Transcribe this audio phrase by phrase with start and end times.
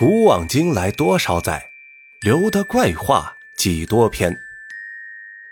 [0.00, 1.72] 古往今来多少载，
[2.22, 4.34] 留得怪话几多篇。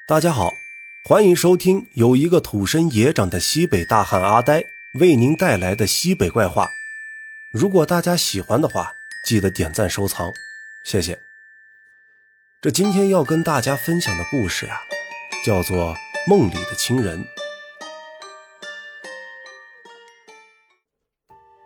[0.06, 0.54] 大家好，
[1.04, 4.64] 欢迎收听有一个土生野长的西北大汉阿呆
[4.98, 6.70] 为您带来的西北怪话。
[7.52, 8.94] 如果大家喜欢的话，
[9.26, 10.32] 记得点赞收藏，
[10.82, 11.20] 谢谢。
[12.62, 14.80] 这今天要跟大家分享的故事呀，
[15.44, 15.94] 叫做
[16.26, 17.22] 《梦里的亲人》。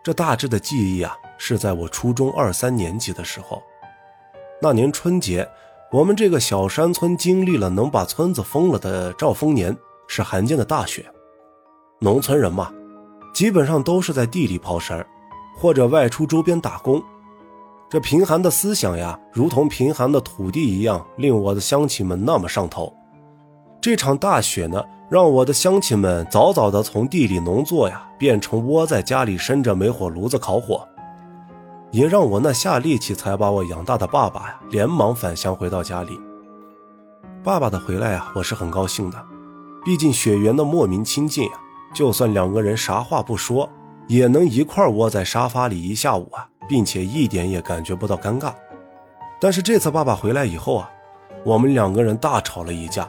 [0.03, 3.61] 这大致的记忆啊，是在我初中二三年级的时候。
[4.61, 5.45] 那年春节，
[5.91, 9.75] 我们这个小山村经历了能把村子封了的兆丰年，
[10.07, 11.05] 是罕见的大雪。
[11.99, 12.71] 农村人嘛，
[13.33, 15.05] 基本上都是在地里刨食
[15.57, 17.03] 或者外出周边打工。
[17.89, 22.95] 这贫寒的思想呀，如同贫寒的土地一样，令我的乡亲们那么上头。
[23.81, 24.81] 这场大雪呢？
[25.09, 30.87] 让我的乡亲们早早的从地里农作呀，变成窝在家里生着煤火炉子烤火，
[31.93, 36.19] 也让我那下力气才把我养大的爸爸呀，连忙返乡回到家里。
[37.43, 39.25] 爸爸的回来啊，我是很高兴的，
[39.85, 41.53] 毕竟血缘的莫名亲近啊，
[41.93, 43.69] 就算两个人啥话不说，
[44.07, 48.51] 也能一块窝在沙发里一下午啊，并且一点也感觉不到尴尬。
[49.39, 50.89] 但是这次爸爸回来以后啊，
[51.45, 53.07] 我们两个人大吵了一架，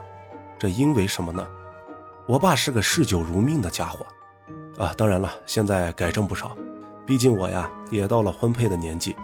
[0.58, 1.46] 这因为什么呢？
[2.26, 4.04] 我爸是个嗜酒如命的家伙，
[4.76, 6.54] 啊，当然了，现在改正不少，
[7.06, 9.14] 毕竟我呀也到了婚配的年纪，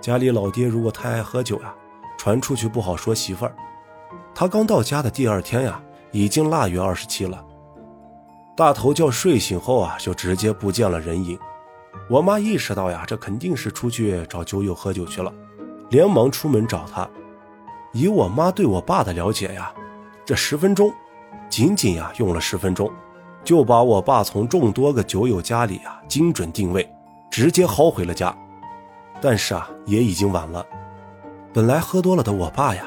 [0.00, 1.74] 家里老爹如果太爱喝酒呀，
[2.16, 3.54] 传出去不好说媳妇儿。
[4.34, 7.44] 他刚到家的第二天呀，已经腊月二十七了，
[8.56, 11.38] 大头觉睡醒后啊，就直接不见了人影。
[12.08, 15.32] 我妈意识到呀，这肯定是出去找酒友喝酒去了，
[15.90, 17.08] 连忙出门找他。
[17.92, 19.72] 以我妈对我爸的了解呀，
[20.24, 20.92] 这十分钟。
[21.50, 22.90] 仅仅呀用了十分钟，
[23.42, 26.86] 就把我爸从众多个酒友家里啊精准定位，
[27.38, 28.36] 直接薅回了家。
[29.20, 30.66] 但是啊也已经晚了。
[31.54, 32.82] 本来喝多了的我爸呀，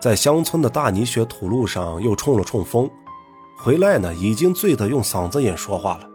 [0.00, 2.88] 在乡村的大泥雪土路上又冲了冲风，
[3.58, 6.08] 回来呢已经醉得用嗓子眼说话了，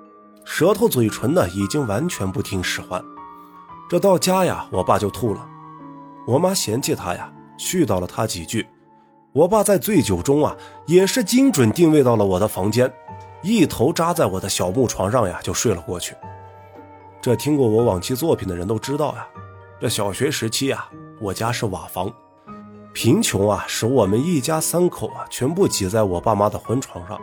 [0.45, 3.03] 舌头嘴唇呢已经完全不听使唤。
[3.89, 5.45] 这到家呀，我爸就吐了。
[6.25, 7.29] 我妈嫌弃他呀，
[7.59, 8.65] 絮叨了他几句。
[9.33, 12.89] 我爸在醉酒中啊，也是精准定位到了我的房间，
[13.41, 16.15] 一头扎在我的小木床上呀，就睡了过去。
[17.23, 19.25] 这听过我往期作品的人都知道呀，
[19.79, 20.89] 这小学时期啊，
[21.21, 22.11] 我家是瓦房，
[22.93, 27.17] 贫穷啊，使我们一家三口啊，全部挤在我爸妈的婚床上。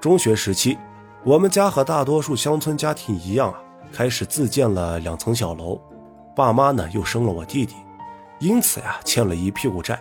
[0.00, 0.78] 中学时期，
[1.24, 3.60] 我们家和大多数乡村家庭一样啊，
[3.92, 5.80] 开始自建了两层小楼，
[6.36, 7.74] 爸妈呢又生了我弟弟，
[8.38, 10.00] 因此呀，欠了一屁股债。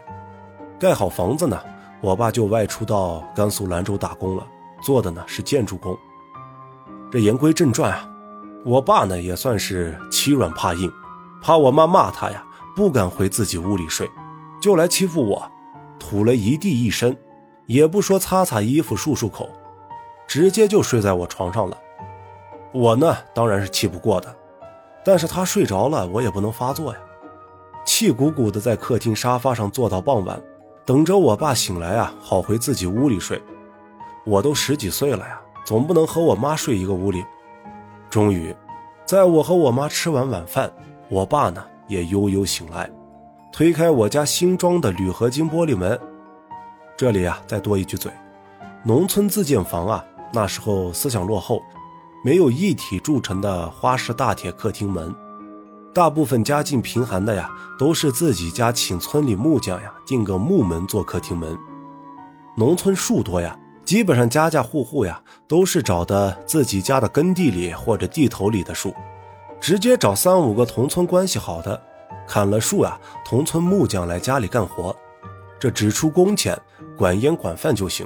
[0.79, 1.59] 盖好房子呢，
[2.01, 4.45] 我爸就外出到甘肃兰州打工了，
[4.83, 5.97] 做的呢是建筑工。
[7.11, 8.07] 这言归正传啊，
[8.67, 10.91] 我爸呢也算是欺软怕硬，
[11.41, 12.43] 怕我妈骂他呀，
[12.75, 14.11] 不敢回自己屋里睡，
[14.61, 15.49] 就来欺负我，
[15.97, 17.15] 吐了一地一身，
[17.65, 19.49] 也不说擦擦衣服漱漱口，
[20.27, 21.77] 直接就睡在我床上了。
[22.73, 24.35] 我呢当然是气不过的，
[25.05, 26.99] 但是他睡着了，我也不能发作呀，
[27.85, 30.37] 气鼓鼓的在客厅沙发上坐到傍晚。
[30.85, 33.41] 等着我爸醒来啊，好回自己屋里睡。
[34.25, 37.23] 我都十几岁了呀，总不能和我妈睡一个屋里。
[38.09, 38.55] 终于，
[39.05, 40.71] 在我和我妈吃完晚饭，
[41.09, 42.89] 我爸呢也悠悠醒来，
[43.51, 45.99] 推开我家新装的铝合金玻璃门。
[46.95, 48.11] 这里啊，再多一句嘴，
[48.83, 50.03] 农村自建房啊，
[50.33, 51.61] 那时候思想落后，
[52.23, 55.13] 没有一体铸成的花式大铁客厅门。
[55.93, 61.57] 大部分家境贫寒的呀，都是自己家请村里木匠呀定个木门做客厅门。
[62.55, 63.57] 农村树多呀，
[63.87, 65.17] 基本上家家户户呀
[65.47, 68.93] 都是找的自己家的耕地里或者地头里的树，
[69.61, 71.81] 直接找三五个同村关系好的，
[72.27, 74.93] 砍了树啊，同村木匠来家里干活，
[75.57, 76.59] 这只出工钱，
[76.97, 78.05] 管烟管饭就行。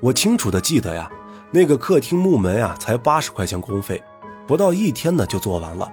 [0.00, 1.10] 我清楚的记得呀，
[1.50, 4.02] 那个客厅木门呀才八十块钱工费，
[4.46, 5.92] 不到一天呢就做完了。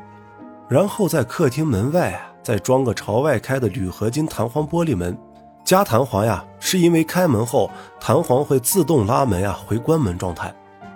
[0.69, 5.17] 然后在客厅门外啊，再装个朝外开的铝合金弹簧玻璃门，
[5.63, 7.69] 加弹簧呀，是因为开门后
[7.99, 10.53] 弹簧会自动拉门呀回关门状态，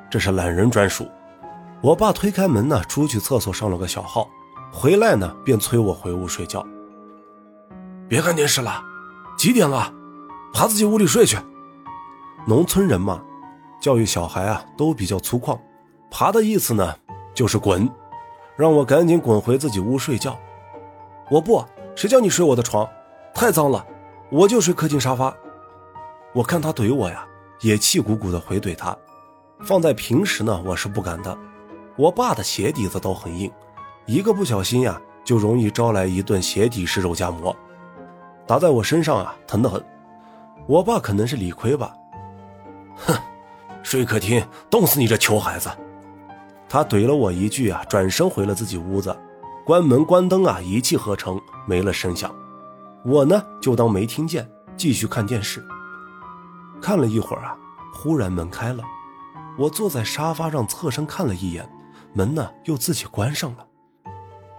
[0.10, 1.08] 这是懒人专属。
[1.82, 4.28] 我爸推开门呢，出去厕所上了个小号，
[4.72, 6.66] 回来呢便催我回屋睡觉。
[8.08, 8.84] 别看电视了，
[9.38, 9.94] 几点了？
[10.54, 11.38] 爬自己屋里睡去。
[12.48, 13.22] 农村人嘛，
[13.82, 15.58] 教育小孩啊都比较粗犷，
[16.10, 16.96] 爬的意思呢
[17.34, 17.90] 就是滚。
[18.58, 20.38] 让我赶紧滚回自己屋睡觉，
[21.30, 21.64] 我不，
[21.94, 22.88] 谁叫你睡我的床，
[23.34, 23.86] 太脏了，
[24.36, 25.34] 我就睡客厅沙发。
[26.34, 27.26] 我看他怼我呀，
[27.62, 28.94] 也气鼓鼓的回怼他。
[29.62, 31.38] 放在平时呢，我是不敢的。
[31.96, 33.50] 我爸的鞋底子都很硬，
[34.06, 37.56] 一个不小心呀，就容易招来一顿鞋底式肉夹馍，
[38.46, 39.82] 打在我身上啊，疼得很。
[40.68, 41.96] 我爸可能是理亏吧，
[42.98, 43.18] 哼，
[43.84, 45.70] 睡客厅冻死你这穷孩子！
[46.68, 49.16] 他怼了我一句啊，转身回了自己屋子，
[49.66, 52.30] 关门关灯啊，一气呵成，没了声响。
[53.06, 55.64] 我呢就当没听见，继续看电视。
[56.82, 57.56] 看了一会儿啊，
[57.94, 58.84] 忽然门开了，
[59.60, 61.70] 我坐在沙发上侧身看了一眼，
[62.14, 63.66] 门呢又自己关上了。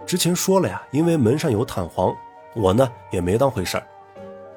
[0.05, 2.15] 之前说了呀，因为门上有弹簧，
[2.55, 3.85] 我呢也没当回事儿。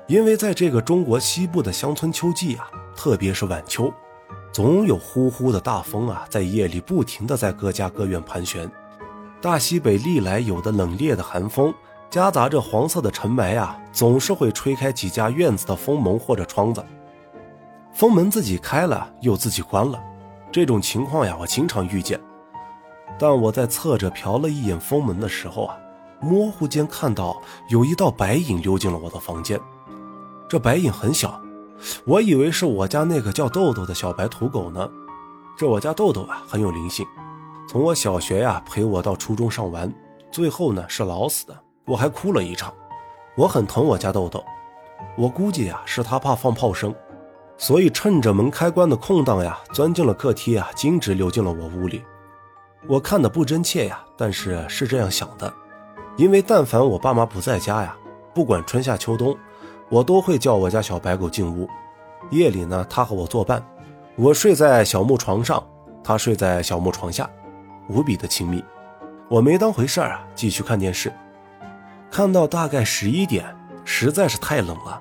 [0.07, 3.93] 因为在这个中国西部的乡村秋季啊，特别是晚秋，
[4.53, 8.71] 总有呼呼的大风啊，在夜里不停的在各家各院盘旋。
[9.41, 11.75] 大西北历来有的冷冽的寒风，
[12.11, 16.85] 夹杂着黄色的尘霾啊，总是会吹开几家院子的风门或者窗子。
[17.93, 20.03] 风门自己开了又自己关了，
[20.51, 22.21] 这种情况呀，我经常遇见。
[23.17, 25.77] 但我在侧着瞟了一眼风门的时候啊，
[26.21, 29.61] 模糊间看到有一道白影溜进了我的房间。
[30.49, 31.41] 这白影很小，
[32.05, 34.91] 我以为是我家那个叫豆豆的小白土狗呢。
[35.57, 37.07] 这我家豆豆啊很有灵性，
[37.69, 39.93] 从我小学呀陪我到初中上完，
[40.33, 42.73] 最后呢是老死的，我还哭了一场。
[43.37, 44.44] 我很疼我家豆豆，
[45.17, 46.94] 我估计呀是他怕放炮声，
[47.56, 52.05] 所以趁着门开关的空档呀，钻进了客厅啊，径直溜进了我屋里。
[52.87, 55.53] 我看的不真切呀，但是是这样想的，
[56.17, 57.97] 因为但凡我爸妈不在家呀，
[58.35, 59.37] 不管春夏秋冬。
[59.88, 61.69] 我都会叫我家小白狗进屋，
[62.31, 63.61] 夜里呢，它和我作伴，
[64.15, 65.61] 我睡在小木床上，
[66.05, 67.29] 它睡在小木床下，
[67.88, 68.65] 无比的亲密。
[69.29, 71.12] 我没当回事儿啊，继续看电视，
[72.21, 73.47] 看到大概十一点，
[73.83, 75.01] 实在是太冷了，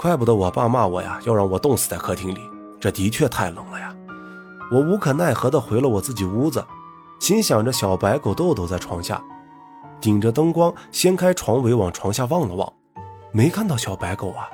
[0.00, 2.40] 怪不得我爸骂我呀，要让我冻死在客厅里，
[2.80, 3.94] 这的确太冷了呀。
[4.72, 6.64] 我无可奈何地回了我自己屋子，
[7.20, 9.22] 心想着小白狗豆豆在床下，
[10.00, 12.72] 顶着灯光掀开床围往床下望了望。
[13.30, 14.48] 没看到小白狗啊？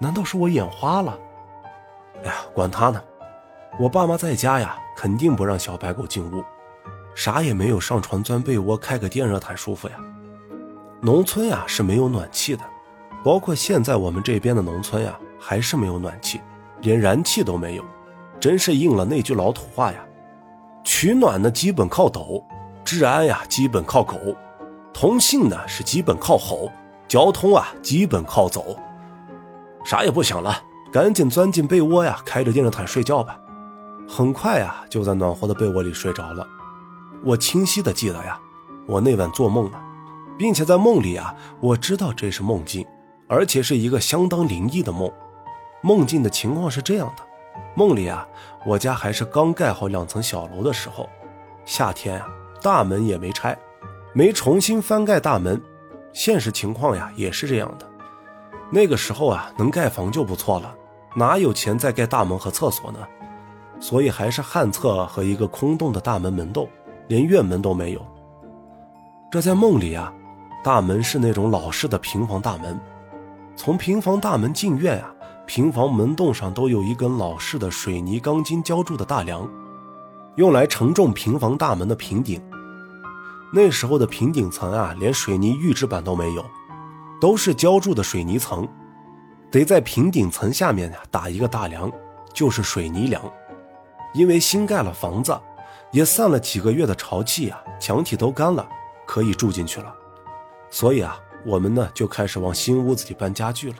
[0.00, 1.16] 难道是我眼花了？
[2.24, 3.00] 哎呀，管他呢！
[3.78, 6.42] 我爸妈在家呀，肯定不让小白狗进屋。
[7.14, 9.94] 啥也没有，上床钻被窝，开个电热毯舒服呀。
[11.04, 12.62] 农村呀是没有暖气的，
[13.24, 16.40] 包括现在我们这边的农村呀，还是没有暖气，
[16.80, 17.84] 连燃气都没有。
[18.38, 19.98] 真是应了那句老土话呀：
[20.84, 22.44] 取暖呢基本靠抖，
[22.84, 24.16] 治安呀基本靠狗，
[24.94, 26.70] 通信呢是基本靠吼。
[27.08, 28.76] 交通啊，基本靠走，
[29.84, 30.62] 啥也不想了，
[30.92, 33.36] 赶紧钻进被窝呀，开着电热毯睡觉吧。
[34.08, 36.46] 很快呀，就在暖和的被窝里睡着了。
[37.24, 38.40] 我清晰的记得呀，
[38.86, 39.81] 我那晚做梦了，
[40.38, 42.86] 并且在梦里啊，我知道这是梦境，
[43.28, 45.10] 而且是一个相当灵异的梦。
[45.82, 47.22] 梦境的情况是这样的：
[47.74, 48.26] 梦里啊，
[48.64, 51.08] 我家还是刚盖好两层小楼的时候，
[51.64, 52.28] 夏天啊，
[52.62, 53.56] 大门也没拆，
[54.12, 55.60] 没重新翻盖大门。
[56.12, 57.88] 现实情况呀，也是这样的。
[58.70, 60.74] 那个时候啊，能盖房就不错了，
[61.14, 62.98] 哪有钱再盖大门和厕所呢？
[63.80, 66.68] 所以还是旱厕和一个空洞的大门门洞，
[67.08, 68.06] 连院门都没有。
[69.30, 70.12] 这在梦里啊，
[70.62, 72.78] 大门是那种老式的平房大门，
[73.56, 75.12] 从平房大门进院啊，
[75.44, 79.48] 平房门洞上都有一根老式的水泥钢筋浇筑的大梁，
[80.36, 82.40] 用来承重平房大门的平顶。
[83.52, 86.44] 那时候的平顶层啊，连水泥预制板都没有，
[87.20, 88.66] 都是浇筑的水泥层，
[89.50, 91.90] 得在平顶层下面呀打一个大梁，
[92.32, 93.20] 就是水泥梁。
[94.14, 95.36] 因为新盖了房子，
[95.90, 98.64] 也散了几个月的潮气呀，墙体都干了，
[99.04, 99.92] 可以住进去了。
[100.72, 103.76] 所以啊，我们呢就开始往新屋子里搬家具了。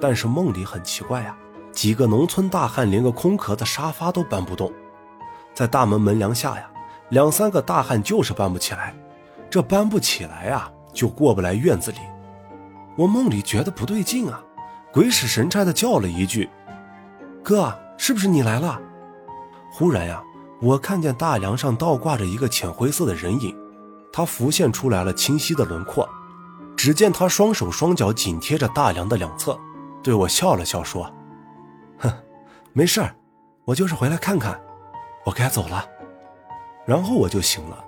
[0.00, 1.34] 但是梦里很奇怪呀，
[1.70, 4.72] 几个农村大汉连个空壳子沙发都搬不动，
[5.54, 6.68] 在大门门梁下呀。
[7.10, 8.92] 两三个大汉就是搬不起来，
[9.48, 11.98] 这搬不起来啊，就过不来院子里。
[12.96, 14.42] 我梦里觉得不对劲啊，
[14.92, 16.50] 鬼使神差的叫了一句
[17.44, 18.80] ：“哥，是不是你来了？”
[19.70, 20.20] 忽然呀，
[20.60, 23.56] 我看见大梁上倒挂着一个浅灰色的人影，
[24.16, 26.08] 他浮现出来了清晰的轮廓。
[26.74, 29.58] 只见他双手双脚紧贴着大梁的两侧，
[30.02, 31.12] 对我笑了笑说
[32.00, 32.10] ：“哼，
[32.72, 33.14] 没事儿，
[33.66, 34.58] 我就是回来看看，
[35.26, 35.86] 我该走了。”
[36.86, 37.84] 然后我就醒了，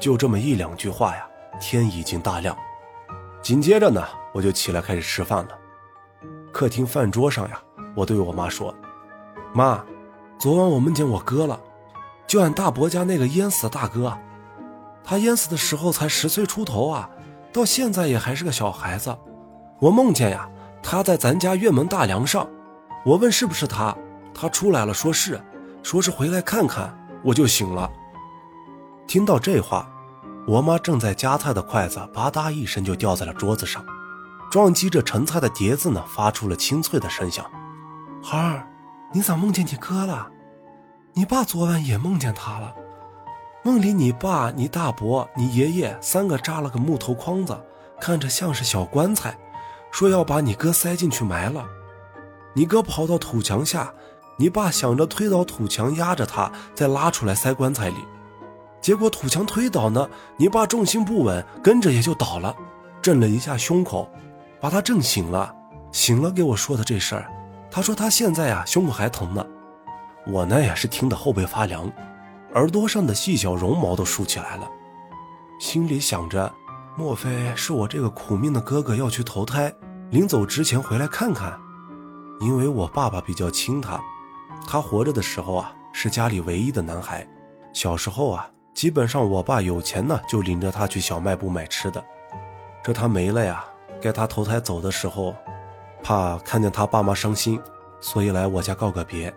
[0.00, 1.26] 就这么一两句话呀，
[1.60, 2.56] 天已经大亮。
[3.42, 5.58] 紧接着呢，我就起来开始吃饭了。
[6.50, 7.60] 客厅饭桌上呀，
[7.94, 8.74] 我对我妈说
[9.52, 9.84] ：“妈，
[10.38, 11.60] 昨晚我梦见我哥了，
[12.26, 14.16] 就俺大伯家那个淹死的大哥。
[15.04, 17.08] 他淹死的时候才十岁出头啊，
[17.52, 19.16] 到现在也还是个小孩子。
[19.80, 20.48] 我梦见呀，
[20.82, 22.48] 他在咱家院门大梁上。
[23.04, 23.96] 我问是不是他，
[24.32, 25.40] 他出来了，说是，
[25.82, 27.90] 说是回来看看，我就醒了。”
[29.08, 29.90] 听到这话，
[30.46, 33.84] 我妈正在夹菜的筷子吧嗒一声就掉在了桌子上，
[34.50, 37.44] 撞击着盛菜的碟子呢，发出了清脆的声响。
[38.22, 38.68] 孩儿，
[39.12, 40.30] 你咋梦见你哥了？
[41.14, 42.72] 你爸昨晚也梦见他了。
[43.64, 47.56] 梦里你爸、你大伯、你爷爷三个扎了个木头筐子，
[48.00, 49.38] 看着像是小棺材，
[49.92, 51.64] 说要把你哥塞进去埋了。
[52.54, 53.94] 你哥跑到土墙下，
[54.36, 57.96] 你爸想着推倒土墙压着他，再拉出来塞棺材里。
[58.80, 62.52] 结果土墙推倒呢，你爸重心不稳，跟着也就倒了，
[63.00, 64.10] 震了一下胸口，
[64.60, 65.54] 把他震醒了。
[65.92, 67.30] 醒了给我说的这事儿，
[67.70, 69.46] 他说他现在呀胸口还疼呢。
[70.26, 71.88] 我呢也是听得后背发凉，
[72.54, 74.70] 耳朵上的细小绒毛都竖起来了，
[75.58, 76.52] 心里想着，
[76.96, 79.72] 莫非是我这个苦命的哥哥要去投胎，
[80.10, 81.58] 临走之前回来看看？
[82.40, 83.98] 因为我爸爸比较亲他，
[84.66, 87.26] 他活着的时候啊是家里唯一的男孩，
[87.72, 88.48] 小时候啊。
[88.74, 92.02] 基本上，我爸有钱呢，就领着他去小卖部买吃的。
[92.82, 93.62] 这他没了呀，
[94.00, 95.36] 该他投胎走的时候，
[96.02, 97.60] 怕看见他爸妈伤心，
[98.00, 99.32] 所以来我家告个别。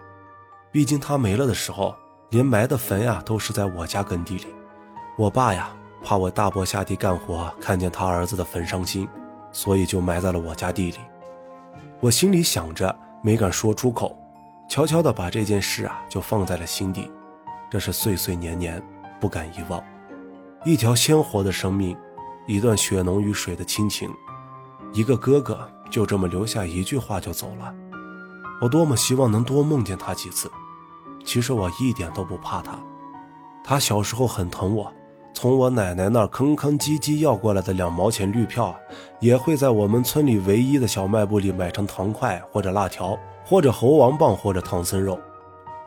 [0.72, 1.94] 毕竟他没了的时候，
[2.30, 4.48] 连埋的坟呀都是在我家耕地里。
[5.18, 5.70] 我爸呀，
[6.04, 9.08] 怕我大伯下地干活看见他儿子的坟伤心，
[9.52, 10.98] 所以就埋在了我家地里。
[12.00, 14.18] 我心里想着，没敢说出口，
[14.70, 17.12] 悄悄地把这件事啊就放在了心底。
[17.70, 18.84] 这是岁岁年年。
[19.18, 19.82] 不敢遗忘，
[20.66, 21.98] 一条鲜活的生命，
[22.46, 24.14] 一段血浓于水的亲情，
[24.92, 27.74] 一个哥哥就这么留下一句话就走了。
[28.62, 30.52] 我多么希望能多梦见他几次。
[31.26, 32.80] 其实我一点都不怕他，
[33.64, 34.94] 他小时候很疼我，
[35.34, 38.74] 从我奶奶那儿吭吭唧唧要过来的两毛钱绿票，
[39.20, 45.20] 也会在我们村里唯一的小卖部里买成糖块或者辣条，或者猴王棒或者唐僧肉，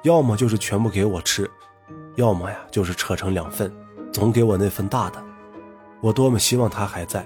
[0.03, 1.49] 要么就是全部给我吃。
[2.17, 3.73] 要么呀，就是扯成两份，
[4.13, 5.25] 总给我那份大的。
[6.01, 7.25] 我多么希望他还在，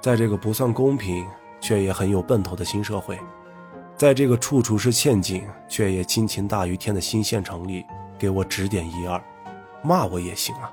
[0.00, 1.24] 在这个不算公平
[1.60, 3.16] 却也很有奔头的新社会，
[4.00, 7.84] 在这个处处是陷阱却也亲情大于天的新县城里，
[8.18, 9.22] 给我指点一二，
[9.82, 10.72] 骂我也行啊，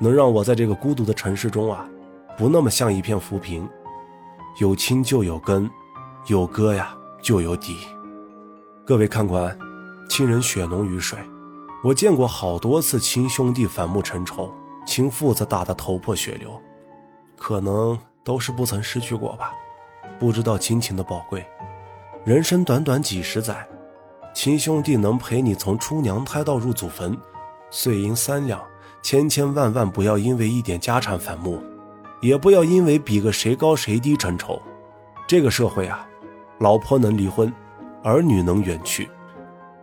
[0.00, 1.88] 能让我在这个孤独的城市中啊，
[2.36, 3.68] 不那么像一片浮萍。
[4.58, 5.70] 有亲就有根，
[6.26, 6.92] 有哥呀
[7.22, 7.76] 就有底。
[8.84, 9.56] 各位看官，
[10.10, 11.16] 亲人血浓于水。
[11.84, 14.52] 我见过好多次亲兄弟反目成仇，
[14.84, 16.60] 亲父子打得头破血流，
[17.36, 19.52] 可能都是不曾失去过吧，
[20.18, 21.46] 不知道亲情的宝贵。
[22.26, 23.64] 人生短短几十载，
[24.34, 27.16] 亲兄弟能陪你从出娘胎到入祖坟，
[27.70, 28.60] 碎银三两，
[29.00, 31.62] 千千万万不要因为一点家产反目，
[32.20, 34.60] 也不要因为比个谁高谁低成仇。
[35.28, 36.04] 这个社会啊，
[36.58, 37.54] 老婆能离婚，
[38.02, 39.08] 儿女能远去，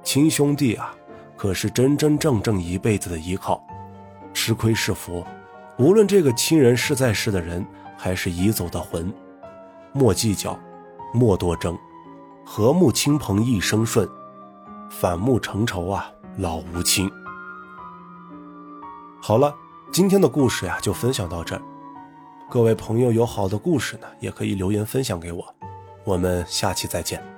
[0.04, 0.94] 亲兄弟啊。
[1.38, 3.66] 可是真真正正一辈子的依靠，
[4.34, 5.26] 吃亏是福。
[5.78, 7.66] 无论这个亲人是在世的人，
[7.98, 9.14] 还是已走的魂，
[9.94, 10.60] 莫计较，
[11.14, 11.78] 莫多争，
[12.46, 14.08] 和睦亲朋一生顺，
[14.90, 17.10] 反目成仇啊，老无亲。
[19.22, 19.56] 好了，
[19.92, 21.62] 今天的故事呀，就分享到这儿。
[22.50, 25.56] 各位朋友有好的故事呢，也可以留言分享给我。
[26.04, 27.33] 我们下期再见。